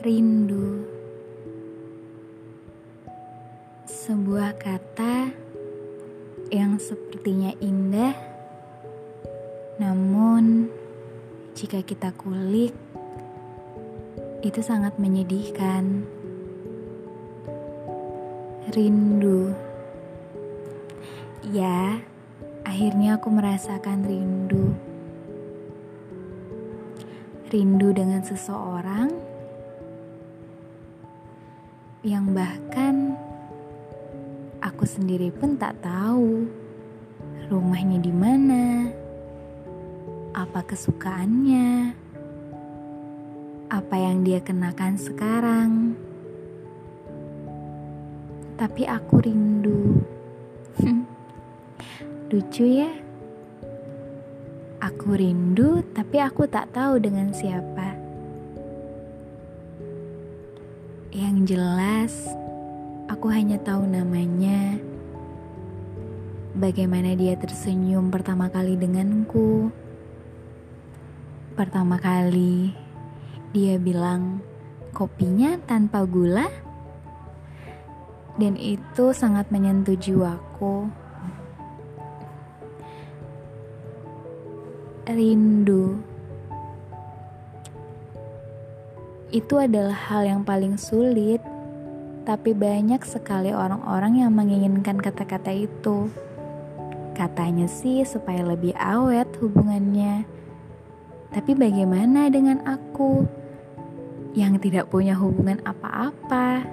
Rindu. 0.00 0.80
Sebuah 3.84 4.56
kata 4.56 5.28
yang 6.48 6.80
sepertinya 6.80 7.52
indah 7.60 8.16
Namun 9.76 10.72
jika 11.52 11.84
kita 11.84 12.16
kulik 12.16 12.72
Itu 14.40 14.64
sangat 14.64 14.96
menyedihkan. 14.96 16.08
Rindu. 18.72 19.52
Ya, 21.44 22.00
akhirnya 22.64 23.20
aku 23.20 23.28
merasakan 23.28 24.08
rindu. 24.08 24.72
Rindu 27.52 27.92
dengan 27.92 28.24
seseorang 28.24 29.29
yang 32.00 32.32
bahkan 32.32 33.12
aku 34.64 34.88
sendiri 34.88 35.28
pun 35.28 35.60
tak 35.60 35.76
tahu 35.84 36.48
rumahnya 37.52 38.00
di 38.00 38.08
mana, 38.08 38.88
apa 40.32 40.64
kesukaannya, 40.64 41.92
apa 43.68 43.96
yang 44.00 44.24
dia 44.24 44.40
kenakan 44.40 44.96
sekarang. 44.96 45.70
Tapi 48.56 48.82
aku 48.88 49.14
rindu. 49.20 50.00
Lucu 52.32 52.64
ya? 52.64 52.92
Aku 54.80 55.20
rindu, 55.20 55.84
tapi 55.92 56.16
aku 56.16 56.48
tak 56.48 56.72
tahu 56.72 56.96
dengan 56.96 57.28
siapa. 57.36 57.99
Yang 61.10 61.58
jelas, 61.58 62.14
aku 63.10 63.34
hanya 63.34 63.58
tahu 63.58 63.82
namanya. 63.82 64.78
Bagaimana 66.54 67.18
dia 67.18 67.34
tersenyum 67.34 68.14
pertama 68.14 68.46
kali 68.46 68.78
denganku. 68.78 69.74
Pertama 71.58 71.98
kali 71.98 72.70
dia 73.50 73.74
bilang 73.82 74.38
kopinya 74.94 75.58
tanpa 75.66 76.06
gula. 76.06 76.46
Dan 78.38 78.54
itu 78.54 79.10
sangat 79.10 79.50
menyentuh 79.50 79.98
jiwaku. 79.98 80.86
Rindu 85.10 86.09
itu 89.30 89.62
adalah 89.62 89.94
hal 89.94 90.26
yang 90.26 90.42
paling 90.42 90.74
sulit, 90.74 91.38
tapi 92.26 92.50
banyak 92.50 92.98
sekali 93.06 93.54
orang-orang 93.54 94.26
yang 94.26 94.34
menginginkan 94.34 94.98
kata-kata 94.98 95.54
itu. 95.54 96.10
Katanya 97.14 97.70
sih 97.70 98.02
supaya 98.02 98.42
lebih 98.42 98.74
awet 98.74 99.30
hubungannya. 99.38 100.26
Tapi 101.30 101.54
bagaimana 101.54 102.26
dengan 102.26 102.58
aku 102.66 103.22
yang 104.34 104.58
tidak 104.58 104.90
punya 104.90 105.14
hubungan 105.14 105.62
apa-apa? 105.62 106.66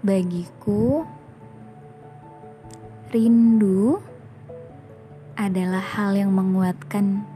Bagiku, 0.00 1.04
rindu 3.12 4.00
adalah 5.36 5.84
hal 5.84 6.16
yang 6.16 6.32
menguatkan 6.32 7.31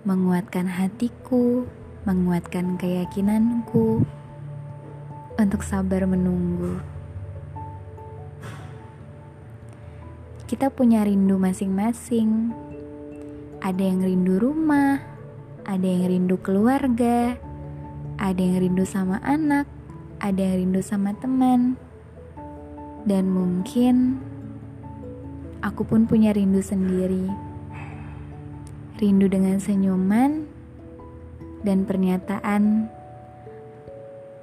menguatkan 0.00 0.64
hatiku, 0.64 1.68
menguatkan 2.08 2.80
keyakinanku 2.80 4.00
untuk 5.36 5.60
sabar 5.60 6.08
menunggu. 6.08 6.80
Kita 10.48 10.72
punya 10.72 11.04
rindu 11.04 11.36
masing-masing. 11.36 12.48
Ada 13.60 13.92
yang 13.92 14.00
rindu 14.00 14.40
rumah, 14.40 15.04
ada 15.68 15.84
yang 15.84 16.08
rindu 16.08 16.40
keluarga, 16.40 17.36
ada 18.16 18.40
yang 18.40 18.56
rindu 18.56 18.88
sama 18.88 19.20
anak, 19.20 19.68
ada 20.16 20.40
yang 20.40 20.64
rindu 20.64 20.80
sama 20.80 21.12
teman. 21.20 21.76
Dan 23.04 23.28
mungkin 23.28 24.16
aku 25.60 25.84
pun 25.84 26.08
punya 26.08 26.32
rindu 26.32 26.64
sendiri 26.64 27.49
rindu 29.00 29.32
dengan 29.32 29.56
senyuman 29.56 30.44
dan 31.64 31.88
pernyataan 31.88 32.92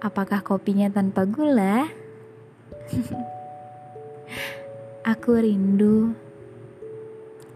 apakah 0.00 0.40
kopinya 0.40 0.88
tanpa 0.88 1.28
gula? 1.28 1.92
Aku 5.12 5.36
rindu 5.36 6.16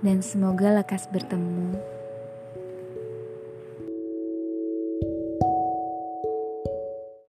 dan 0.04 0.20
semoga 0.20 0.76
lekas 0.76 1.08
bertemu. 1.08 1.99